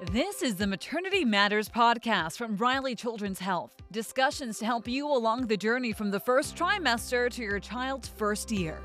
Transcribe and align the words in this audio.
This 0.00 0.42
is 0.42 0.54
the 0.54 0.68
Maternity 0.68 1.24
Matters 1.24 1.68
podcast 1.68 2.36
from 2.36 2.56
Riley 2.56 2.94
Children's 2.94 3.40
Health. 3.40 3.74
Discussions 3.90 4.60
to 4.60 4.64
help 4.64 4.86
you 4.86 5.08
along 5.08 5.48
the 5.48 5.56
journey 5.56 5.92
from 5.92 6.12
the 6.12 6.20
first 6.20 6.54
trimester 6.54 7.28
to 7.32 7.42
your 7.42 7.58
child's 7.58 8.06
first 8.06 8.52
year. 8.52 8.80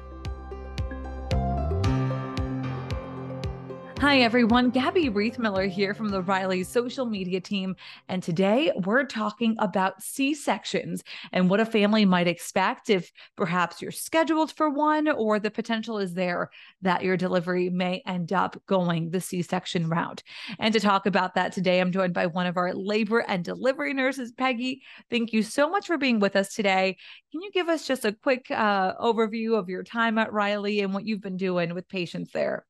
Hi, 4.04 4.20
everyone. 4.20 4.70
Gabby 4.70 5.10
Reithmiller 5.10 5.70
here 5.70 5.94
from 5.94 6.10
the 6.10 6.22
Riley 6.22 6.65
social 6.65 7.06
media 7.06 7.40
team. 7.40 7.74
And 8.10 8.22
today 8.22 8.70
we're 8.83 9.06
talking 9.06 9.56
about 9.60 10.03
C 10.03 10.33
sections 10.33 11.06
and 11.31 11.49
what 11.49 11.62
a 11.62 11.65
family 11.65 12.03
might 12.03 12.28
expect 12.28 12.89
if 12.89 13.10
perhaps 13.38 13.81
you're 13.81 13.92
scheduled 13.92 14.52
for 14.52 14.70
one 14.70 15.08
or 15.08 15.39
the 15.39 15.49
potential 15.49 15.99
is 15.99 16.13
there 16.13 16.49
that 16.81 17.05
your 17.05 17.16
delivery 17.16 17.70
may 17.70 18.03
end 18.05 18.34
up 18.34 18.62
going 18.67 19.09
the 19.09 19.21
C 19.21 19.41
section 19.41 19.88
route. 19.88 20.22
And 20.59 20.73
to 20.73 20.81
talk 20.81 21.05
about 21.05 21.35
that 21.35 21.54
today, 21.54 21.79
I'm 21.79 21.93
joined 21.93 22.13
by 22.13 22.26
one 22.26 22.45
of 22.45 22.57
our 22.57 22.73
labor 22.73 23.20
and 23.20 23.41
delivery 23.41 23.93
nurses, 23.93 24.34
Peggy. 24.34 24.81
Thank 25.09 25.31
you 25.31 25.43
so 25.43 25.70
much 25.70 25.88
for 25.88 25.98
being 25.98 26.20
with 26.20 26.35
us 26.35 26.54
today. 26.54 26.98
Can 27.31 27.41
you 27.41 27.51
give 27.54 27.70
us 27.70 27.88
just 27.88 28.04
a 28.04 28.12
quick 28.12 28.48
uh, 28.51 28.95
overview 28.98 29.57
of 29.57 29.70
your 29.70 29.84
time 29.84 30.17
at 30.17 30.34
Riley 30.34 30.81
and 30.81 30.93
what 30.93 31.05
you've 31.05 31.21
been 31.21 31.38
doing 31.38 31.73
with 31.73 31.88
patients 31.88 32.34
there? 32.34 32.65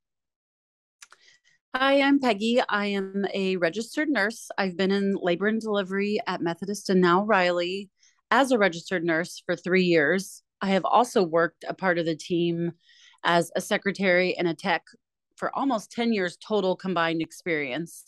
Hi, 1.76 2.02
I'm 2.02 2.20
Peggy. 2.20 2.62
I 2.70 2.86
am 2.86 3.26
a 3.34 3.58
registered 3.58 4.08
nurse. 4.08 4.52
I've 4.60 4.78
been 4.78 4.92
in 4.92 5.16
labor 5.20 5.48
and 5.48 5.60
delivery 5.60 6.20
at 6.28 6.40
Methodist 6.40 6.92
and 6.92 7.02
now 7.02 7.24
Riley 7.24 7.90
as 8.30 8.52
a 8.52 8.60
registered 8.60 9.04
nurse 9.04 9.42
for 9.44 9.56
three 9.56 9.86
years. 9.86 10.44
I 10.62 10.68
have 10.68 10.86
also 10.86 11.24
worked 11.24 11.66
a 11.68 11.74
part 11.74 11.98
of 11.98 12.06
the 12.06 12.16
team 12.16 12.74
as 13.24 13.52
a 13.56 13.62
secretary 13.62 14.38
and 14.38 14.48
a 14.48 14.54
tech 14.54 14.84
for 15.36 15.50
almost 15.56 15.92
10 15.92 16.14
years 16.14 16.38
total 16.38 16.76
combined 16.76 17.24
experience. 17.24 18.04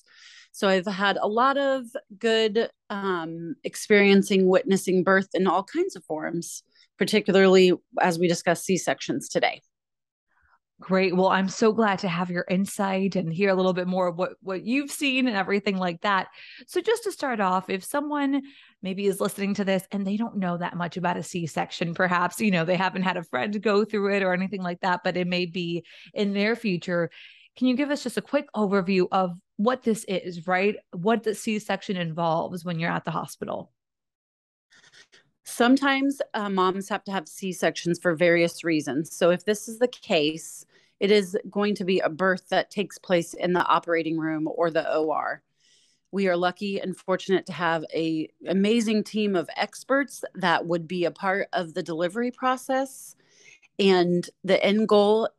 So 0.51 0.67
I've 0.67 0.85
had 0.85 1.17
a 1.19 1.27
lot 1.27 1.57
of 1.57 1.85
good 2.19 2.69
um, 2.91 3.55
experiencing 3.63 4.47
witnessing 4.47 5.03
birth 5.03 5.29
in 5.33 5.47
all 5.47 5.63
kinds 5.63 5.95
of 5.95 6.05
forms, 6.05 6.61
particularly 6.99 7.73
as 7.99 8.19
we 8.19 8.27
discuss 8.27 8.63
C 8.63 8.77
sections 8.77 9.27
today. 9.27 9.63
Great. 10.81 11.15
Well, 11.15 11.29
I'm 11.29 11.47
so 11.47 11.71
glad 11.71 11.99
to 11.99 12.09
have 12.09 12.29
your 12.29 12.45
insight 12.49 13.15
and 13.15 13.31
hear 13.31 13.49
a 13.49 13.55
little 13.55 13.71
bit 13.71 13.87
more 13.87 14.07
of 14.07 14.17
what 14.17 14.33
what 14.41 14.65
you've 14.65 14.91
seen 14.91 15.25
and 15.25 15.35
everything 15.35 15.77
like 15.77 16.01
that. 16.01 16.27
So 16.67 16.81
just 16.81 17.03
to 17.03 17.13
start 17.13 17.39
off, 17.39 17.69
if 17.69 17.81
someone 17.81 18.41
maybe 18.81 19.07
is 19.07 19.21
listening 19.21 19.53
to 19.53 19.63
this 19.63 19.87
and 19.91 20.05
they 20.05 20.17
don't 20.17 20.35
know 20.35 20.57
that 20.57 20.75
much 20.75 20.97
about 20.97 21.15
a 21.15 21.23
C-section, 21.23 21.93
perhaps, 21.93 22.41
you 22.41 22.51
know, 22.51 22.65
they 22.65 22.75
haven't 22.75 23.03
had 23.03 23.15
a 23.15 23.23
friend 23.23 23.61
go 23.61 23.85
through 23.85 24.15
it 24.15 24.21
or 24.21 24.33
anything 24.33 24.61
like 24.61 24.81
that, 24.81 24.99
but 25.01 25.15
it 25.15 25.27
may 25.27 25.45
be 25.45 25.85
in 26.13 26.33
their 26.33 26.57
future, 26.57 27.09
can 27.57 27.67
you 27.67 27.77
give 27.77 27.89
us 27.89 28.03
just 28.03 28.17
a 28.17 28.21
quick 28.21 28.47
overview 28.53 29.07
of 29.13 29.31
what 29.55 29.81
this 29.83 30.03
is, 30.09 30.45
right? 30.45 30.75
What 30.91 31.23
the 31.23 31.35
C-section 31.35 31.95
involves 31.95 32.65
when 32.65 32.79
you're 32.79 32.91
at 32.91 33.05
the 33.05 33.11
hospital? 33.11 33.71
Sometimes 35.55 36.21
uh, 36.33 36.49
moms 36.49 36.89
have 36.89 37.05
to 37.05 37.13
have 37.13 37.29
C 37.29 37.53
sections 37.53 37.97
for 37.97 38.13
various 38.13 38.65
reasons. 38.65 39.15
So, 39.15 39.29
if 39.29 39.45
this 39.45 39.69
is 39.69 39.79
the 39.79 39.87
case, 39.87 40.65
it 40.99 41.11
is 41.11 41.37
going 41.49 41.75
to 41.75 41.85
be 41.85 42.01
a 42.01 42.09
birth 42.09 42.49
that 42.49 42.71
takes 42.71 42.97
place 42.97 43.33
in 43.33 43.53
the 43.53 43.65
operating 43.65 44.17
room 44.17 44.49
or 44.53 44.69
the 44.69 44.93
OR. 44.93 45.41
We 46.11 46.27
are 46.27 46.35
lucky 46.35 46.81
and 46.81 46.97
fortunate 46.97 47.45
to 47.45 47.53
have 47.53 47.85
a 47.93 48.27
amazing 48.45 49.05
team 49.05 49.33
of 49.33 49.49
experts 49.55 50.25
that 50.33 50.65
would 50.65 50.89
be 50.89 51.05
a 51.05 51.11
part 51.11 51.47
of 51.53 51.73
the 51.73 51.83
delivery 51.83 52.31
process. 52.31 53.15
And 53.79 54.29
the 54.43 54.61
end 54.61 54.89
goal, 54.89 55.29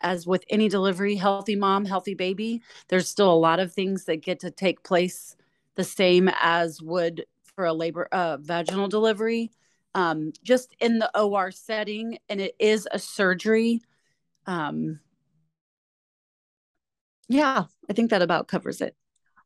as 0.00 0.28
with 0.28 0.44
any 0.48 0.68
delivery, 0.68 1.16
healthy 1.16 1.56
mom, 1.56 1.86
healthy 1.86 2.14
baby, 2.14 2.62
there's 2.86 3.08
still 3.08 3.32
a 3.32 3.34
lot 3.34 3.58
of 3.58 3.72
things 3.72 4.04
that 4.04 4.22
get 4.22 4.38
to 4.40 4.52
take 4.52 4.84
place 4.84 5.34
the 5.74 5.82
same 5.82 6.30
as 6.40 6.80
would 6.80 7.24
for 7.54 7.64
a 7.64 7.72
labor 7.72 8.08
uh, 8.12 8.36
vaginal 8.40 8.88
delivery 8.88 9.50
um, 9.94 10.32
just 10.42 10.74
in 10.80 10.98
the 10.98 11.18
or 11.18 11.50
setting 11.50 12.18
and 12.28 12.40
it 12.40 12.54
is 12.58 12.88
a 12.92 12.98
surgery 12.98 13.80
um, 14.46 15.00
yeah 17.28 17.64
i 17.88 17.92
think 17.92 18.10
that 18.10 18.22
about 18.22 18.48
covers 18.48 18.80
it 18.80 18.94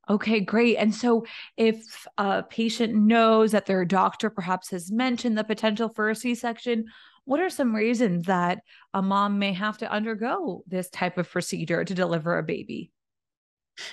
Okay, 0.08 0.40
great. 0.40 0.76
And 0.76 0.94
so, 0.94 1.24
if 1.56 2.06
a 2.18 2.42
patient 2.42 2.94
knows 2.94 3.52
that 3.52 3.66
their 3.66 3.84
doctor 3.84 4.28
perhaps 4.28 4.70
has 4.70 4.92
mentioned 4.92 5.38
the 5.38 5.44
potential 5.44 5.88
for 5.88 6.10
a 6.10 6.14
C 6.14 6.34
section, 6.34 6.86
what 7.24 7.40
are 7.40 7.48
some 7.48 7.74
reasons 7.74 8.26
that 8.26 8.60
a 8.92 9.00
mom 9.00 9.38
may 9.38 9.54
have 9.54 9.78
to 9.78 9.90
undergo 9.90 10.62
this 10.66 10.90
type 10.90 11.16
of 11.16 11.30
procedure 11.30 11.84
to 11.84 11.94
deliver 11.94 12.36
a 12.36 12.42
baby? 12.42 12.90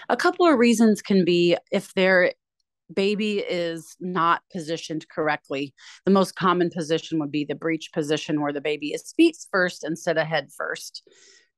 A 0.09 0.17
couple 0.17 0.45
of 0.45 0.59
reasons 0.59 1.01
can 1.01 1.23
be 1.23 1.55
if 1.71 1.93
there 1.93 2.33
baby 2.93 3.39
is 3.39 3.95
not 3.99 4.41
positioned 4.51 5.07
correctly. 5.09 5.73
The 6.05 6.11
most 6.11 6.35
common 6.35 6.69
position 6.69 7.19
would 7.19 7.31
be 7.31 7.45
the 7.45 7.55
breech 7.55 7.91
position 7.93 8.41
where 8.41 8.53
the 8.53 8.61
baby 8.61 8.93
is 8.93 9.13
feet 9.15 9.37
first 9.51 9.83
instead 9.83 10.17
of 10.17 10.27
head 10.27 10.49
first. 10.55 11.03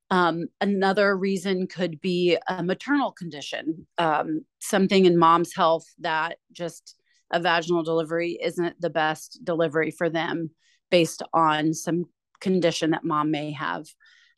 Um, 0.10 0.46
another 0.62 1.18
reason 1.18 1.68
could 1.68 2.00
be 2.00 2.38
a 2.48 2.62
maternal 2.62 3.12
condition, 3.12 3.88
um, 3.98 4.46
something 4.60 5.06
in 5.06 5.18
mom's 5.18 5.56
health 5.56 5.86
that 6.00 6.38
just 6.52 6.96
a 7.32 7.40
vaginal 7.40 7.84
delivery 7.84 8.38
isn't 8.44 8.80
the 8.80 8.92
best 8.92 9.40
delivery 9.44 9.90
for 9.90 10.10
them 10.10 10.52
based 10.92 11.24
on 11.34 11.74
some 11.74 12.06
condition 12.40 12.92
that 12.92 13.04
mom 13.04 13.32
may 13.32 13.52
have. 13.52 13.86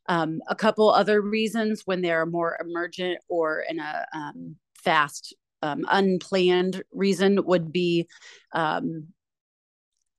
Um, 0.07 0.39
a 0.47 0.55
couple 0.55 0.89
other 0.89 1.21
reasons 1.21 1.81
when 1.85 2.01
they're 2.01 2.25
more 2.25 2.57
emergent 2.61 3.17
or 3.27 3.65
in 3.67 3.79
a 3.79 4.05
um, 4.13 4.55
fast 4.83 5.35
um, 5.65 5.85
unplanned 5.89 6.83
reason 6.91 7.43
would 7.45 7.71
be 7.71 8.07
um, 8.53 9.07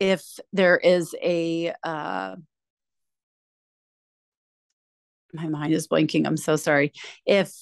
if 0.01 0.23
there 0.53 0.77
is 0.77 1.15
a 1.23 1.73
uh, 1.83 2.37
my 5.33 5.49
mind 5.49 5.73
is 5.73 5.89
blanking 5.89 6.27
i'm 6.27 6.37
so 6.37 6.57
sorry. 6.57 6.93
If 7.25 7.53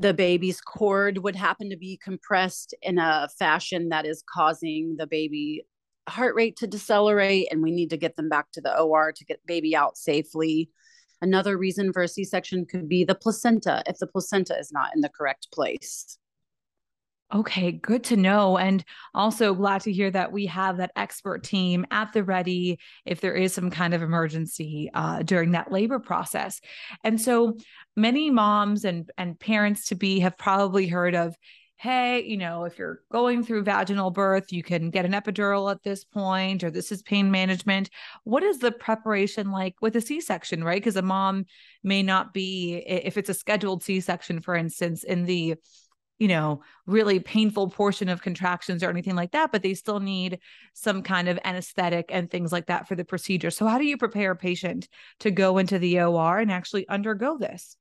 the 0.00 0.14
baby's 0.14 0.62
cord 0.62 1.18
would 1.18 1.36
happen 1.36 1.68
to 1.68 1.76
be 1.76 2.00
compressed 2.02 2.74
in 2.80 2.98
a 2.98 3.28
fashion 3.38 3.90
that 3.90 4.06
is 4.06 4.24
causing 4.34 4.96
the 4.96 5.06
baby 5.06 5.66
heart 6.08 6.34
rate 6.34 6.56
to 6.56 6.66
decelerate 6.66 7.48
and 7.50 7.62
we 7.62 7.70
need 7.70 7.90
to 7.90 7.98
get 7.98 8.16
them 8.16 8.28
back 8.28 8.50
to 8.52 8.62
the 8.62 8.76
OR 8.80 9.12
to 9.12 9.24
get 9.26 9.44
baby 9.46 9.76
out 9.76 9.98
safely 9.98 10.70
Another 11.22 11.56
reason 11.56 11.92
for 11.92 12.02
a 12.02 12.08
C 12.08 12.24
section 12.24 12.64
could 12.64 12.88
be 12.88 13.04
the 13.04 13.14
placenta, 13.14 13.82
if 13.86 13.98
the 13.98 14.06
placenta 14.06 14.58
is 14.58 14.72
not 14.72 14.94
in 14.94 15.00
the 15.00 15.08
correct 15.08 15.48
place. 15.52 16.18
Okay, 17.32 17.70
good 17.70 18.02
to 18.04 18.16
know. 18.16 18.58
And 18.58 18.84
also 19.14 19.54
glad 19.54 19.82
to 19.82 19.92
hear 19.92 20.10
that 20.10 20.32
we 20.32 20.46
have 20.46 20.78
that 20.78 20.90
expert 20.96 21.44
team 21.44 21.86
at 21.92 22.12
the 22.12 22.24
ready 22.24 22.80
if 23.04 23.20
there 23.20 23.36
is 23.36 23.54
some 23.54 23.70
kind 23.70 23.94
of 23.94 24.02
emergency 24.02 24.90
uh, 24.94 25.22
during 25.22 25.52
that 25.52 25.70
labor 25.70 26.00
process. 26.00 26.60
And 27.04 27.20
so 27.20 27.56
many 27.96 28.30
moms 28.30 28.84
and, 28.84 29.08
and 29.16 29.38
parents 29.38 29.86
to 29.88 29.94
be 29.94 30.18
have 30.20 30.36
probably 30.38 30.88
heard 30.88 31.14
of 31.14 31.36
hey, 31.80 32.22
you 32.26 32.36
know, 32.36 32.64
if 32.64 32.78
you're 32.78 33.00
going 33.10 33.42
through 33.42 33.62
vaginal 33.62 34.10
birth, 34.10 34.52
you 34.52 34.62
can 34.62 34.90
get 34.90 35.06
an 35.06 35.12
epidural 35.12 35.70
at 35.70 35.82
this 35.82 36.04
point, 36.04 36.62
or 36.62 36.70
this 36.70 36.92
is 36.92 37.00
pain 37.00 37.30
management. 37.30 37.88
What 38.24 38.42
is 38.42 38.58
the 38.58 38.70
preparation 38.70 39.50
like 39.50 39.76
with 39.80 39.96
a 39.96 40.02
C 40.02 40.20
section, 40.20 40.62
right? 40.62 40.78
Because 40.78 40.96
a 40.96 41.02
mom 41.02 41.46
may 41.82 42.02
not 42.02 42.34
be, 42.34 42.84
if 42.86 43.16
it's 43.16 43.30
a 43.30 43.34
scheduled 43.34 43.82
C 43.82 44.00
section, 44.00 44.42
for 44.42 44.54
instance, 44.54 45.04
in 45.04 45.24
the 45.24 45.54
you 46.18 46.28
know, 46.28 46.60
really 46.84 47.18
painful 47.18 47.70
portion 47.70 48.10
of 48.10 48.20
contractions 48.20 48.82
or 48.82 48.90
anything 48.90 49.16
like 49.16 49.30
that, 49.30 49.50
but 49.50 49.62
they 49.62 49.72
still 49.72 50.00
need 50.00 50.38
some 50.74 51.02
kind 51.02 51.30
of 51.30 51.38
anesthetic 51.44 52.10
and 52.10 52.30
things 52.30 52.52
like 52.52 52.66
that 52.66 52.86
for 52.86 52.94
the 52.94 53.06
procedure. 53.06 53.50
So, 53.50 53.66
how 53.66 53.78
do 53.78 53.86
you 53.86 53.96
prepare 53.96 54.32
a 54.32 54.36
patient 54.36 54.86
to 55.20 55.30
go 55.30 55.56
into 55.56 55.78
the 55.78 55.98
OR 56.02 56.40
and 56.40 56.52
actually 56.52 56.86
undergo 56.90 57.38
this? 57.38 57.74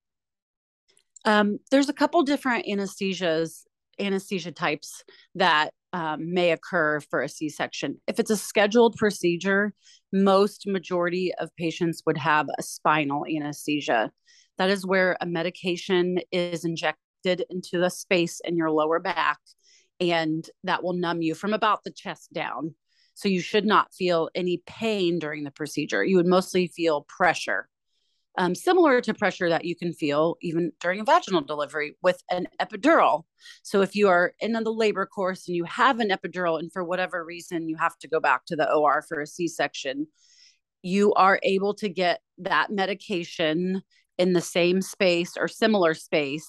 Um, 1.25 1.60
there's 1.69 1.90
a 1.90 1.94
couple 1.94 2.24
different 2.24 2.66
anesthesias 2.66 3.66
anesthesia 4.00 4.51
types 4.51 5.04
that 5.36 5.72
um, 5.94 6.34
may 6.34 6.51
occur 6.51 7.00
for 7.00 7.22
a 7.22 7.30
C-section. 7.30 8.00
If 8.07 8.19
it's 8.19 8.30
a 8.30 8.38
scheduled 8.38 8.96
procedure, 8.96 9.74
most 10.13 10.66
majority 10.68 11.31
of 11.40 11.56
patients 11.57 12.04
would 12.06 12.18
have 12.18 12.48
a 12.57 12.63
spinal 12.63 13.25
anesthesia. 13.25 14.12
That 14.57 14.69
is 14.69 14.86
where 14.86 15.18
a 15.19 15.25
medication 15.25 16.19
is 16.31 16.66
injected 16.66 17.44
into 17.50 17.80
the 17.80 17.90
space 17.90 18.40
in 18.44 18.56
your 18.56 18.72
lower 18.72 19.00
back, 19.00 19.40
and 20.00 20.48
that 20.63 20.84
will 20.84 20.94
numb 20.94 21.22
you 21.22 21.34
from 21.34 21.54
about 21.54 21.84
the 21.84 21.92
chest 21.92 22.31
down. 22.34 22.75
So 23.16 23.28
you 23.28 23.42
should 23.42 23.66
not 23.66 23.94
feel 23.94 24.30
any 24.34 24.62
pain 24.66 25.19
during 25.19 25.44
the 25.44 25.52
procedure. 25.52 26.04
You 26.04 26.18
would 26.18 26.28
mostly 26.28 26.68
feel 26.68 27.06
pressure 27.10 27.68
um, 28.39 28.56
similar 28.56 29.01
to 29.01 29.13
pressure 29.13 29.50
that 29.50 29.65
you 29.65 29.75
can 29.75 29.91
feel 29.91 30.38
even 30.41 30.71
during 30.80 31.01
a 31.01 31.03
vaginal 31.03 31.41
delivery 31.41 31.97
with 32.01 32.24
an 32.31 32.47
epidural. 32.62 33.24
So, 33.63 33.81
if 33.81 33.95
you 33.95 34.07
are 34.07 34.33
in 34.39 34.53
the 34.53 34.71
labor 34.71 35.06
course 35.06 35.47
and 35.47 35.57
you 35.57 35.65
have 35.65 36.00
an 36.00 36.09
epidural, 36.09 36.57
and 36.57 36.71
for 36.71 36.83
whatever 36.83 37.24
reason 37.24 37.68
you 37.68 37.75
have 37.75 37.97
to 38.00 38.07
go 38.07 38.21
back 38.21 38.45
to 38.45 38.56
the 38.56 38.71
OR 38.74 39.03
for 39.07 39.19
a 39.19 39.27
C 39.27 39.50
section, 39.50 40.07
you 40.81 41.13
are 41.13 41.39
able 41.44 41.74
to 41.75 41.89
get 41.89 42.21
that 42.38 42.71
medication 42.71 43.81
in 44.18 44.31
the 44.31 44.42
same 44.42 44.81
space 44.81 45.33
or 45.38 45.50
similar 45.50 45.94
space 45.94 46.47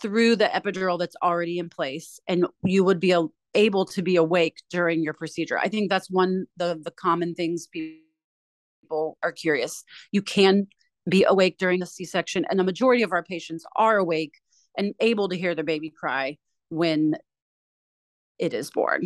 through 0.00 0.36
the 0.36 0.46
epidural 0.46 0.98
that's 0.98 1.16
already 1.22 1.58
in 1.58 1.68
place 1.68 2.18
and 2.26 2.46
you 2.64 2.82
would 2.82 3.00
be 3.00 3.14
able 3.54 3.84
to 3.84 4.02
be 4.02 4.16
awake 4.16 4.56
during 4.70 5.02
your 5.02 5.12
procedure 5.12 5.58
i 5.58 5.68
think 5.68 5.90
that's 5.90 6.10
one 6.10 6.46
of 6.58 6.84
the 6.84 6.90
common 6.90 7.34
things 7.34 7.66
people 7.66 9.18
are 9.22 9.32
curious 9.32 9.84
you 10.10 10.22
can 10.22 10.66
be 11.10 11.24
awake 11.24 11.58
during 11.58 11.80
the 11.80 11.86
c-section 11.86 12.44
and 12.48 12.58
the 12.58 12.64
majority 12.64 13.02
of 13.02 13.12
our 13.12 13.22
patients 13.22 13.64
are 13.76 13.98
awake 13.98 14.34
and 14.76 14.94
able 15.00 15.28
to 15.28 15.36
hear 15.36 15.54
their 15.54 15.64
baby 15.64 15.90
cry 15.90 16.36
when 16.68 17.16
it 18.38 18.54
is 18.54 18.70
born 18.70 19.02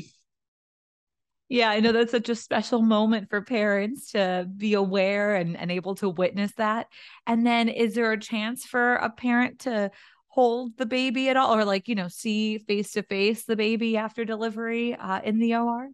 yeah, 1.49 1.69
I 1.71 1.81
know 1.81 1.93
that's 1.93 2.11
such 2.11 2.29
a 2.31 2.35
special 2.35 2.81
moment 2.81 3.29
for 3.29 3.43
parents 3.43 4.13
to 4.13 4.49
be 4.57 4.75
aware 4.75 5.37
and, 5.37 5.57
and 5.57 5.71
able 5.71 5.95
to 5.97 6.09
witness 6.09 6.53
that. 6.57 6.87
And 7.27 7.47
then 7.47 7.69
is 7.69 7.95
there 7.95 8.13
a 8.13 8.19
chance 8.19 8.65
for 8.65 8.95
a 8.95 9.11
parent 9.11 9.61
to 9.61 9.91
hold 10.29 10.77
the 10.79 10.87
baby 10.87 11.29
at 11.29 11.37
all 11.37 11.55
or 11.55 11.65
like, 11.65 11.87
you 11.87 11.95
know, 11.95 12.09
see 12.09 12.59
face 12.59 12.93
to 12.93 13.03
face 13.03 13.45
the 13.45 13.57
baby 13.57 13.97
after 13.97 14.25
delivery 14.25 14.95
uh, 14.95 15.21
in 15.23 15.39
the 15.39 15.55
OR? 15.55 15.91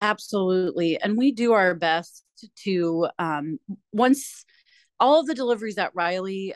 Absolutely. 0.00 0.98
And 1.00 1.16
we 1.16 1.32
do 1.32 1.52
our 1.52 1.74
best 1.74 2.24
to, 2.64 3.06
um, 3.18 3.58
once 3.92 4.46
all 5.00 5.20
of 5.20 5.26
the 5.26 5.34
deliveries 5.34 5.78
at 5.78 5.94
Riley, 5.94 6.54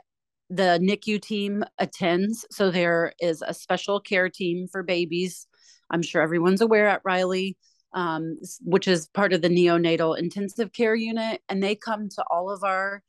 the 0.50 0.78
NICU 0.80 1.20
team 1.20 1.64
attends. 1.78 2.46
So 2.50 2.70
there 2.70 3.12
is 3.20 3.42
a 3.46 3.54
special 3.54 3.98
care 4.00 4.28
team 4.28 4.68
for 4.70 4.82
babies. 4.82 5.46
I'm 5.90 6.02
sure 6.02 6.22
everyone's 6.22 6.60
aware 6.60 6.86
at 6.86 7.00
Riley 7.04 7.56
um, 7.94 8.38
which 8.60 8.88
is 8.88 9.06
part 9.08 9.32
of 9.32 9.40
the 9.40 9.48
neonatal 9.48 10.18
intensive 10.18 10.72
care 10.72 10.94
unit, 10.94 11.40
and 11.48 11.62
they 11.62 11.76
come 11.76 12.08
to 12.10 12.24
all 12.30 12.50
of 12.50 12.64
our 12.64 13.02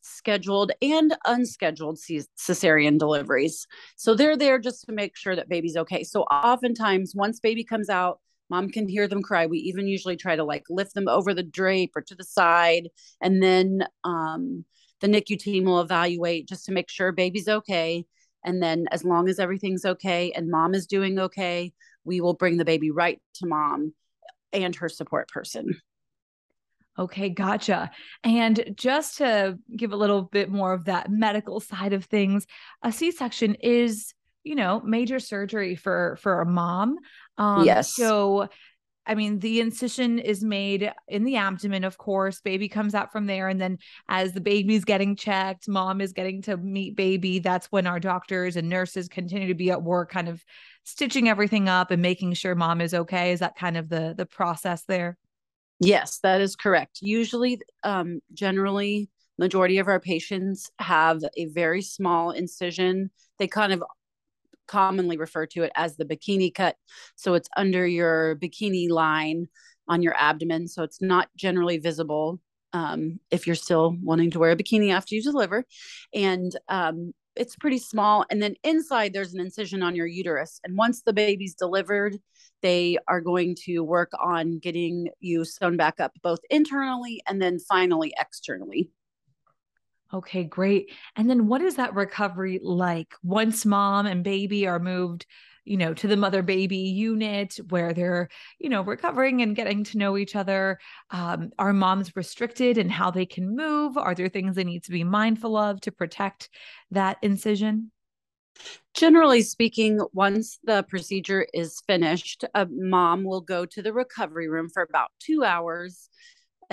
scheduled 0.00 0.72
and 0.82 1.14
unscheduled 1.26 1.98
cesarean 1.98 2.98
deliveries. 2.98 3.66
So 3.96 4.14
they're 4.14 4.36
there 4.36 4.58
just 4.58 4.84
to 4.86 4.92
make 4.92 5.16
sure 5.16 5.36
that 5.36 5.48
baby's 5.48 5.76
okay. 5.76 6.04
So 6.04 6.22
oftentimes, 6.22 7.14
once 7.14 7.38
baby 7.38 7.64
comes 7.64 7.88
out, 7.88 8.20
mom 8.50 8.70
can 8.70 8.88
hear 8.88 9.08
them 9.08 9.22
cry. 9.22 9.46
We 9.46 9.58
even 9.58 9.86
usually 9.86 10.16
try 10.16 10.36
to 10.36 10.44
like 10.44 10.64
lift 10.68 10.94
them 10.94 11.08
over 11.08 11.34
the 11.34 11.42
drape 11.42 11.92
or 11.96 12.02
to 12.02 12.14
the 12.14 12.24
side, 12.24 12.88
and 13.20 13.42
then 13.42 13.86
um, 14.04 14.64
the 15.00 15.08
NICU 15.08 15.38
team 15.38 15.64
will 15.64 15.80
evaluate 15.80 16.48
just 16.48 16.66
to 16.66 16.72
make 16.72 16.90
sure 16.90 17.12
baby's 17.12 17.48
okay. 17.48 18.04
And 18.44 18.62
then, 18.62 18.86
as 18.90 19.04
long 19.04 19.28
as 19.28 19.38
everything's 19.38 19.84
okay 19.84 20.32
and 20.32 20.50
mom 20.50 20.74
is 20.74 20.86
doing 20.86 21.18
okay, 21.18 21.72
we 22.04 22.20
will 22.20 22.34
bring 22.34 22.58
the 22.58 22.64
baby 22.64 22.90
right 22.90 23.20
to 23.36 23.46
mom 23.46 23.94
and 24.52 24.76
her 24.76 24.88
support 24.88 25.28
person. 25.28 25.80
Okay, 26.96 27.28
gotcha. 27.28 27.90
And 28.22 28.72
just 28.76 29.18
to 29.18 29.58
give 29.76 29.92
a 29.92 29.96
little 29.96 30.22
bit 30.22 30.48
more 30.48 30.72
of 30.72 30.84
that 30.84 31.10
medical 31.10 31.58
side 31.58 31.92
of 31.92 32.04
things, 32.04 32.46
a 32.82 32.92
C-section 32.92 33.56
is, 33.56 34.14
you 34.44 34.54
know, 34.54 34.80
major 34.84 35.18
surgery 35.18 35.74
for 35.74 36.16
for 36.20 36.40
a 36.40 36.46
mom. 36.46 36.96
Um, 37.38 37.64
yes. 37.64 37.94
So, 37.94 38.48
I 39.06 39.14
mean, 39.14 39.38
the 39.40 39.60
incision 39.60 40.18
is 40.18 40.44
made 40.44 40.92
in 41.08 41.24
the 41.24 41.36
abdomen, 41.36 41.84
of 41.84 41.98
course. 41.98 42.40
Baby 42.40 42.68
comes 42.68 42.94
out 42.94 43.10
from 43.12 43.26
there, 43.26 43.48
and 43.48 43.60
then 43.60 43.78
as 44.08 44.32
the 44.32 44.40
baby's 44.40 44.84
getting 44.84 45.16
checked, 45.16 45.68
mom 45.68 46.00
is 46.00 46.12
getting 46.12 46.42
to 46.42 46.56
meet 46.56 46.96
baby. 46.96 47.38
That's 47.40 47.66
when 47.66 47.86
our 47.86 47.98
doctors 47.98 48.56
and 48.56 48.68
nurses 48.68 49.08
continue 49.08 49.48
to 49.48 49.54
be 49.54 49.70
at 49.70 49.82
work, 49.82 50.10
kind 50.10 50.28
of 50.28 50.44
stitching 50.84 51.28
everything 51.28 51.68
up 51.68 51.90
and 51.90 52.02
making 52.02 52.34
sure 52.34 52.54
mom 52.54 52.80
is 52.80 52.94
okay 52.94 53.32
is 53.32 53.40
that 53.40 53.56
kind 53.56 53.76
of 53.76 53.88
the 53.88 54.14
the 54.16 54.26
process 54.26 54.84
there 54.84 55.16
yes 55.80 56.18
that 56.22 56.40
is 56.40 56.54
correct 56.56 56.98
usually 57.00 57.60
um 57.82 58.20
generally 58.32 59.08
majority 59.38 59.78
of 59.78 59.88
our 59.88 59.98
patients 59.98 60.70
have 60.78 61.22
a 61.36 61.46
very 61.46 61.82
small 61.82 62.30
incision 62.30 63.10
they 63.38 63.48
kind 63.48 63.72
of 63.72 63.82
commonly 64.66 65.16
refer 65.16 65.46
to 65.46 65.62
it 65.62 65.72
as 65.74 65.96
the 65.96 66.04
bikini 66.04 66.54
cut. 66.54 66.76
So 67.16 67.34
it's 67.34 67.48
under 67.56 67.86
your 67.86 68.36
bikini 68.36 68.88
line 68.88 69.48
on 69.88 70.02
your 70.02 70.14
abdomen. 70.18 70.68
So 70.68 70.82
it's 70.82 71.02
not 71.02 71.28
generally 71.36 71.78
visible 71.78 72.40
um, 72.72 73.20
if 73.30 73.46
you're 73.46 73.56
still 73.56 73.96
wanting 74.02 74.30
to 74.32 74.38
wear 74.38 74.52
a 74.52 74.56
bikini 74.56 74.92
after 74.92 75.14
you 75.14 75.22
deliver. 75.22 75.64
And 76.12 76.54
um, 76.68 77.12
it's 77.36 77.56
pretty 77.56 77.78
small. 77.78 78.24
And 78.30 78.42
then 78.42 78.54
inside 78.64 79.12
there's 79.12 79.34
an 79.34 79.40
incision 79.40 79.82
on 79.82 79.94
your 79.94 80.06
uterus. 80.06 80.60
And 80.64 80.76
once 80.76 81.02
the 81.02 81.12
baby's 81.12 81.54
delivered 81.54 82.16
they 82.64 82.96
are 83.08 83.20
going 83.20 83.54
to 83.54 83.80
work 83.80 84.10
on 84.18 84.58
getting 84.58 85.08
you 85.20 85.44
sewn 85.44 85.76
back 85.76 86.00
up 86.00 86.12
both 86.22 86.38
internally 86.48 87.22
and 87.28 87.40
then 87.40 87.58
finally 87.58 88.14
externally 88.18 88.90
okay 90.14 90.44
great 90.44 90.92
and 91.16 91.28
then 91.28 91.46
what 91.46 91.60
is 91.60 91.76
that 91.76 91.94
recovery 91.94 92.60
like 92.62 93.14
once 93.22 93.66
mom 93.66 94.06
and 94.06 94.24
baby 94.24 94.66
are 94.66 94.78
moved 94.78 95.26
you 95.64 95.76
know, 95.76 95.94
to 95.94 96.06
the 96.06 96.16
mother 96.16 96.42
baby 96.42 96.76
unit 96.76 97.58
where 97.70 97.92
they're, 97.92 98.28
you 98.58 98.68
know, 98.68 98.82
recovering 98.82 99.42
and 99.42 99.56
getting 99.56 99.84
to 99.84 99.98
know 99.98 100.16
each 100.16 100.36
other? 100.36 100.78
Um, 101.10 101.50
are 101.58 101.72
moms 101.72 102.14
restricted 102.14 102.78
in 102.78 102.90
how 102.90 103.10
they 103.10 103.26
can 103.26 103.56
move? 103.56 103.96
Are 103.96 104.14
there 104.14 104.28
things 104.28 104.56
they 104.56 104.64
need 104.64 104.84
to 104.84 104.90
be 104.90 105.04
mindful 105.04 105.56
of 105.56 105.80
to 105.82 105.92
protect 105.92 106.50
that 106.90 107.18
incision? 107.22 107.90
Generally 108.94 109.42
speaking, 109.42 110.00
once 110.12 110.58
the 110.62 110.84
procedure 110.84 111.46
is 111.52 111.82
finished, 111.86 112.44
a 112.54 112.66
mom 112.70 113.24
will 113.24 113.40
go 113.40 113.66
to 113.66 113.82
the 113.82 113.92
recovery 113.92 114.48
room 114.48 114.68
for 114.68 114.82
about 114.82 115.10
two 115.18 115.42
hours. 115.42 116.08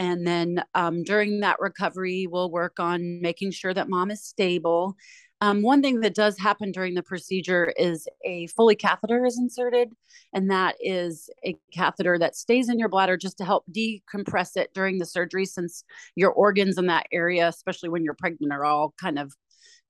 And 0.01 0.25
then 0.25 0.63
um, 0.73 1.03
during 1.03 1.41
that 1.41 1.59
recovery, 1.59 2.25
we'll 2.25 2.49
work 2.49 2.79
on 2.79 3.21
making 3.21 3.51
sure 3.51 3.71
that 3.71 3.87
mom 3.87 4.09
is 4.09 4.23
stable. 4.23 4.95
Um, 5.41 5.61
one 5.61 5.83
thing 5.83 5.99
that 5.99 6.15
does 6.15 6.39
happen 6.39 6.71
during 6.71 6.95
the 6.95 7.03
procedure 7.03 7.71
is 7.77 8.07
a 8.25 8.47
Foley 8.47 8.75
catheter 8.75 9.23
is 9.27 9.37
inserted, 9.37 9.89
and 10.33 10.49
that 10.49 10.75
is 10.79 11.29
a 11.45 11.55
catheter 11.71 12.17
that 12.17 12.35
stays 12.35 12.67
in 12.67 12.79
your 12.79 12.89
bladder 12.89 13.15
just 13.15 13.37
to 13.37 13.45
help 13.45 13.63
decompress 13.71 14.57
it 14.57 14.73
during 14.73 14.97
the 14.97 15.05
surgery, 15.05 15.45
since 15.45 15.83
your 16.15 16.31
organs 16.31 16.79
in 16.79 16.87
that 16.87 17.05
area, 17.11 17.47
especially 17.47 17.89
when 17.89 18.03
you're 18.03 18.15
pregnant, 18.15 18.51
are 18.51 18.65
all 18.65 18.95
kind 18.99 19.19
of 19.19 19.35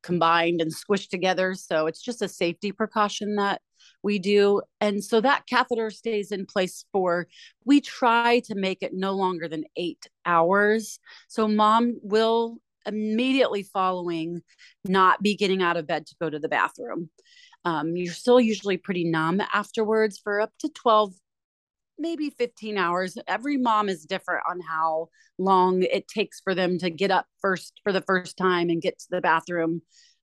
combined 0.03 0.59
and 0.59 0.73
squished 0.73 1.07
together. 1.07 1.53
So 1.53 1.87
it's 1.87 2.01
just 2.01 2.21
a 2.21 2.27
safety 2.27 2.73
precaution 2.73 3.35
that 3.35 3.61
we 4.03 4.19
do. 4.19 4.61
And 4.79 5.03
so 5.03 5.21
that 5.21 5.47
catheter 5.47 5.89
stays 5.89 6.31
in 6.31 6.45
place 6.45 6.85
for, 6.91 7.27
we 7.65 7.81
try 7.81 8.39
to 8.45 8.55
make 8.55 8.81
it 8.81 8.93
no 8.93 9.13
longer 9.13 9.47
than 9.47 9.63
eight 9.75 10.07
hours. 10.25 10.99
So 11.27 11.47
mom 11.47 11.99
will 12.01 12.57
immediately 12.85 13.63
following 13.63 14.41
not 14.85 15.21
be 15.21 15.35
getting 15.35 15.61
out 15.61 15.77
of 15.77 15.87
bed 15.87 16.07
to 16.07 16.15
go 16.19 16.29
to 16.29 16.39
the 16.39 16.49
bathroom. 16.49 17.09
Um, 17.63 17.95
you're 17.95 18.13
still 18.13 18.41
usually 18.41 18.77
pretty 18.77 19.03
numb 19.03 19.41
afterwards 19.53 20.19
for 20.23 20.41
up 20.41 20.51
to 20.59 20.69
12, 20.69 21.13
maybe 21.99 22.31
15 22.31 22.77
hours. 22.77 23.17
Every 23.27 23.57
mom 23.57 23.87
is 23.87 24.05
different 24.05 24.43
on 24.49 24.59
how 24.61 25.09
long 25.37 25.83
it 25.83 26.07
takes 26.07 26.39
for 26.39 26.55
them 26.55 26.79
to 26.79 26.89
get 26.89 27.11
up 27.11 27.27
first 27.39 27.79
for 27.83 27.91
the 27.91 28.01
first 28.01 28.37
time 28.37 28.69
and 28.69 28.81
get 28.81 28.97
to 28.99 29.07
the 29.09 29.21
bathroom. 29.21 29.81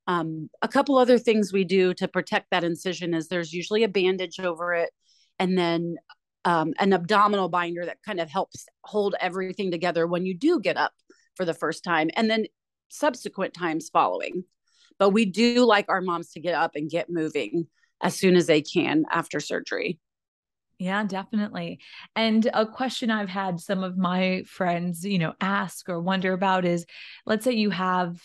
Um, 0.09 0.49
a 0.63 0.69
couple 0.69 0.99
other 0.99 1.19
things 1.19 1.53
we 1.53 1.65
do 1.65 1.95
to 1.95 2.09
protect 2.09 2.51
that 2.51 2.65
incision 2.65 3.15
is 3.15 3.29
there's 3.29 3.53
usually 3.53 3.85
a 3.85 3.89
bandage 3.89 4.41
over 4.41 4.75
it 4.75 4.91
and 5.39 5.57
then 5.57 5.97
um, 6.45 6.73
an 6.79 6.95
abdominal 6.95 7.51
binder 7.51 7.85
that 7.85 8.03
kind 8.05 8.19
of 8.19 8.31
helps 8.31 8.67
hold 8.83 9.15
everything 9.21 9.71
together 9.71 10.07
when 10.07 10.25
you 10.25 10.35
do 10.35 10.61
get 10.61 10.79
up 10.79 10.93
for 11.35 11.45
the 11.45 11.55
first 11.55 11.85
time 11.85 12.09
and 12.17 12.31
then 12.31 12.47
subsequent 12.89 13.53
times 13.53 13.91
following. 13.91 14.45
But 14.99 15.11
we 15.11 15.27
do 15.27 15.65
like 15.65 15.91
our 15.91 16.01
moms 16.01 16.33
to 16.33 16.41
get 16.41 16.55
up 16.55 16.73
and 16.75 16.91
get 16.91 17.11
moving 17.11 17.67
as 18.03 18.17
soon 18.17 18.35
as 18.35 18.47
they 18.47 18.63
can 18.63 19.05
after 19.11 19.41
surgery. 19.41 20.01
Yeah, 20.79 21.05
definitely. 21.05 21.81
And 22.15 22.49
a 22.55 22.65
question 22.65 23.11
I've 23.11 23.29
had 23.29 23.59
some 23.59 23.83
of 23.83 23.99
my 23.99 24.45
friends, 24.47 25.05
you 25.05 25.19
know, 25.19 25.35
ask 25.41 25.89
or 25.89 26.01
wonder 26.01 26.33
about 26.33 26.65
is 26.65 26.87
let's 27.27 27.45
say 27.45 27.53
you 27.53 27.71
have 27.71 28.21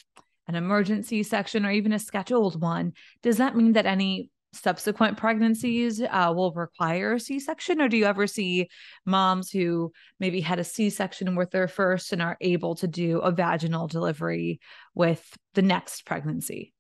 an 0.48 0.56
emergency 0.56 1.24
section 1.24 1.66
or 1.66 1.72
even 1.72 1.94
a 1.94 2.00
scheduled 2.00 2.62
one. 2.62 2.94
Does 3.22 3.38
that 3.38 3.56
mean 3.56 3.74
that 3.74 3.86
any 3.86 4.30
subsequent 4.54 5.18
pregnancies 5.18 6.02
uh, 6.02 6.32
will 6.36 6.52
require 6.54 7.14
a 7.14 7.20
c-section? 7.20 7.82
Or 7.82 7.90
do 7.90 7.98
you 7.98 8.06
ever 8.06 8.28
see 8.28 8.70
moms 9.06 9.50
who 9.50 9.92
maybe 10.20 10.42
had 10.42 10.60
a 10.60 10.64
c-section 10.64 11.36
with 11.36 11.52
their 11.52 11.68
first 11.68 12.14
and 12.14 12.22
are 12.22 12.38
able 12.40 12.76
to 12.76 12.88
do 12.88 13.20
a 13.20 13.32
vaginal 13.32 13.88
delivery 13.88 14.60
with 14.94 15.28
the 15.56 15.62
next 15.62 16.06
pregnancy? 16.06 16.74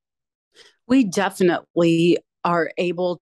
We 0.88 1.05
definitely 1.05 2.20
are 2.43 2.72
able 2.77 3.22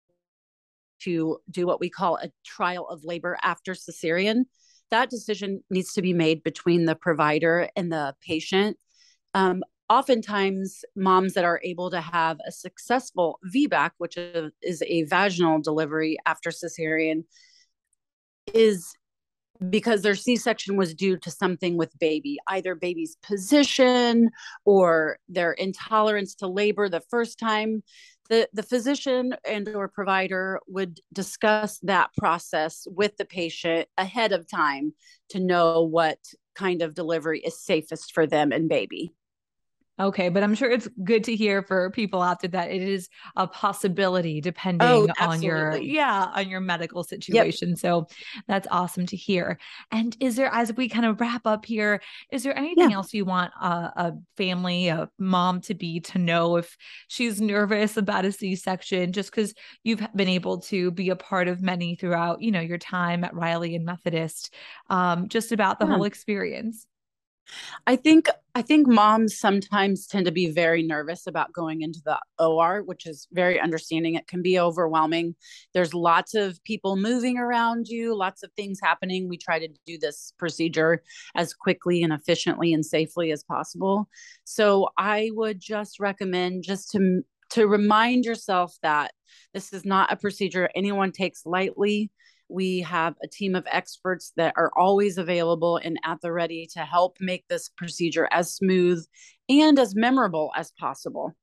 to 1.01 1.37
do 1.49 1.67
what 1.67 1.79
we 1.79 1.89
call 1.89 2.17
a 2.17 2.31
trial 2.45 2.87
of 2.87 3.03
labor 3.03 3.37
after 3.43 3.73
cesarean. 3.73 4.45
That 4.91 5.09
decision 5.09 5.63
needs 5.69 5.93
to 5.93 6.01
be 6.01 6.13
made 6.13 6.43
between 6.43 6.85
the 6.85 6.95
provider 6.95 7.69
and 7.75 7.91
the 7.91 8.15
patient. 8.25 8.77
Um, 9.33 9.63
oftentimes 9.89 10.83
moms 10.95 11.33
that 11.33 11.45
are 11.45 11.59
able 11.63 11.89
to 11.89 12.01
have 12.01 12.37
a 12.47 12.51
successful 12.51 13.39
VBAC, 13.53 13.91
which 13.97 14.17
is 14.61 14.83
a 14.83 15.03
vaginal 15.03 15.59
delivery 15.59 16.17
after 16.25 16.51
cesarean, 16.51 17.23
is 18.53 18.93
because 19.69 20.01
their 20.01 20.15
c-section 20.15 20.77
was 20.77 20.93
due 20.93 21.17
to 21.17 21.29
something 21.29 21.75
with 21.75 21.97
baby 21.99 22.37
either 22.47 22.75
baby's 22.75 23.17
position 23.21 24.29
or 24.63 25.17
their 25.27 25.51
intolerance 25.51 26.33
to 26.35 26.47
labor 26.47 26.87
the 26.87 27.01
first 27.09 27.37
time. 27.37 27.83
The, 28.29 28.47
the 28.53 28.63
physician 28.63 29.35
and 29.43 29.67
or 29.69 29.87
provider 29.87 30.59
would 30.67 30.99
discuss 31.11 31.79
that 31.79 32.11
process 32.17 32.87
with 32.89 33.17
the 33.17 33.25
patient 33.25 33.89
ahead 33.97 34.31
of 34.31 34.47
time 34.47 34.93
to 35.29 35.39
know 35.39 35.81
what 35.81 36.19
kind 36.55 36.81
of 36.81 36.93
delivery 36.93 37.39
is 37.39 37.59
safest 37.59 38.13
for 38.13 38.27
them 38.27 38.51
and 38.51 38.69
baby 38.69 39.13
Okay, 39.99 40.29
but 40.29 40.43
I'm 40.43 40.55
sure 40.55 40.71
it's 40.71 40.87
good 41.03 41.25
to 41.25 41.35
hear 41.35 41.61
for 41.61 41.89
people 41.91 42.21
out 42.21 42.39
there 42.39 42.49
that 42.51 42.71
it 42.71 42.81
is 42.81 43.09
a 43.35 43.45
possibility 43.45 44.39
depending 44.39 44.87
oh, 44.87 45.07
on 45.19 45.41
your 45.41 45.75
yeah, 45.75 46.31
on 46.33 46.47
your 46.47 46.61
medical 46.61 47.03
situation. 47.03 47.69
Yep. 47.69 47.79
So 47.79 48.07
that's 48.47 48.67
awesome 48.71 49.05
to 49.07 49.17
hear. 49.17 49.59
And 49.91 50.15
is 50.21 50.37
there 50.37 50.49
as 50.53 50.73
we 50.73 50.87
kind 50.87 51.05
of 51.05 51.19
wrap 51.19 51.45
up 51.45 51.65
here, 51.65 52.01
is 52.31 52.43
there 52.43 52.57
anything 52.57 52.91
yeah. 52.91 52.95
else 52.95 53.13
you 53.13 53.25
want 53.25 53.51
a, 53.61 53.65
a 53.65 54.13
family, 54.37 54.87
a 54.87 55.09
mom 55.19 55.59
to 55.61 55.73
be 55.73 55.99
to 56.01 56.17
know 56.17 56.55
if 56.55 56.77
she's 57.09 57.41
nervous 57.41 57.97
about 57.97 58.23
a 58.23 58.31
C-section 58.31 59.11
just 59.11 59.31
cuz 59.33 59.53
you've 59.83 60.05
been 60.15 60.29
able 60.29 60.59
to 60.59 60.91
be 60.91 61.09
a 61.09 61.15
part 61.17 61.49
of 61.49 61.61
many 61.61 61.95
throughout, 61.95 62.41
you 62.41 62.51
know, 62.51 62.61
your 62.61 62.77
time 62.77 63.25
at 63.25 63.35
Riley 63.35 63.75
and 63.75 63.83
Methodist 63.85 64.53
um 64.89 65.27
just 65.27 65.51
about 65.51 65.79
the 65.79 65.85
yeah. 65.85 65.95
whole 65.95 66.05
experience? 66.05 66.87
I 67.87 67.95
think 67.95 68.27
I 68.55 68.61
think 68.61 68.87
moms 68.87 69.37
sometimes 69.37 70.07
tend 70.07 70.25
to 70.25 70.31
be 70.31 70.51
very 70.51 70.83
nervous 70.83 71.27
about 71.27 71.53
going 71.53 71.81
into 71.81 72.01
the 72.03 72.19
OR, 72.39 72.81
which 72.83 73.05
is 73.05 73.27
very 73.31 73.59
understanding. 73.59 74.15
It 74.15 74.27
can 74.27 74.41
be 74.41 74.59
overwhelming. 74.59 75.35
There's 75.73 75.93
lots 75.93 76.33
of 76.33 76.61
people 76.63 76.95
moving 76.95 77.37
around 77.37 77.87
you, 77.87 78.15
lots 78.15 78.43
of 78.43 78.51
things 78.53 78.79
happening. 78.81 79.29
We 79.29 79.37
try 79.37 79.59
to 79.59 79.69
do 79.85 79.97
this 79.97 80.33
procedure 80.37 81.03
as 81.35 81.53
quickly 81.53 82.03
and 82.03 82.11
efficiently 82.11 82.73
and 82.73 82.85
safely 82.85 83.31
as 83.31 83.43
possible. 83.43 84.09
So 84.43 84.89
I 84.97 85.29
would 85.33 85.59
just 85.59 85.99
recommend 85.99 86.63
just 86.63 86.91
to 86.91 87.23
to 87.51 87.67
remind 87.67 88.25
yourself 88.25 88.75
that 88.83 89.11
this 89.53 89.73
is 89.73 89.85
not 89.85 90.11
a 90.11 90.15
procedure 90.15 90.69
anyone 90.75 91.11
takes 91.11 91.45
lightly 91.45 92.11
we 92.49 92.81
have 92.81 93.15
a 93.23 93.27
team 93.27 93.55
of 93.55 93.67
experts 93.69 94.33
that 94.35 94.53
are 94.57 94.71
always 94.75 95.17
available 95.17 95.77
and 95.77 95.99
at 96.03 96.19
the 96.21 96.31
ready 96.31 96.67
to 96.73 96.79
help 96.79 97.17
make 97.19 97.47
this 97.47 97.69
procedure 97.69 98.27
as 98.31 98.53
smooth 98.53 99.05
and 99.47 99.79
as 99.79 99.95
memorable 99.95 100.51
as 100.55 100.71
possible. 100.71 101.35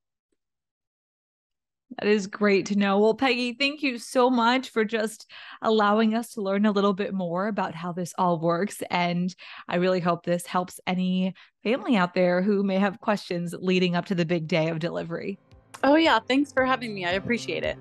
That 1.98 2.08
is 2.08 2.26
great 2.26 2.66
to 2.66 2.76
know. 2.76 2.98
Well, 2.98 3.14
Peggy, 3.14 3.52
thank 3.54 3.82
you 3.82 3.96
so 3.98 4.28
much 4.28 4.70
for 4.70 4.84
just 4.84 5.30
allowing 5.62 6.14
us 6.14 6.32
to 6.32 6.42
learn 6.42 6.66
a 6.66 6.72
little 6.72 6.92
bit 6.92 7.14
more 7.14 7.46
about 7.46 7.74
how 7.74 7.92
this 7.92 8.12
all 8.18 8.38
works. 8.38 8.82
And 8.90 9.34
I 9.68 9.76
really 9.76 10.00
hope 10.00 10.24
this 10.24 10.44
helps 10.44 10.80
any 10.86 11.34
family 11.62 11.96
out 11.96 12.12
there 12.12 12.42
who 12.42 12.62
may 12.64 12.78
have 12.78 13.00
questions 13.00 13.54
leading 13.58 13.94
up 13.94 14.04
to 14.06 14.14
the 14.14 14.26
big 14.26 14.46
day 14.46 14.68
of 14.68 14.80
delivery. 14.80 15.38
Oh, 15.84 15.96
yeah. 15.96 16.18
Thanks 16.18 16.52
for 16.52 16.64
having 16.64 16.94
me. 16.94 17.04
I 17.04 17.12
appreciate 17.12 17.62
it. 17.62 17.78